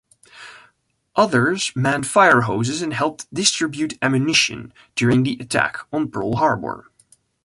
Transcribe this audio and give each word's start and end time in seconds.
Others 1.15 1.71
manned 1.75 2.07
fire 2.07 2.41
hoses 2.41 2.81
and 2.81 2.91
helped 2.91 3.31
distribute 3.31 3.99
ammunition 4.01 4.73
during 4.95 5.21
the 5.21 5.37
attack 5.39 5.77
on 5.93 6.09
Pearl 6.09 6.37
Harbor. 6.37 6.89